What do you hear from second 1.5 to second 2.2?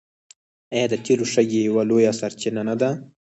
یوه لویه